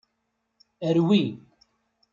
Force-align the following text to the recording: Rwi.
Rwi. 0.97 1.21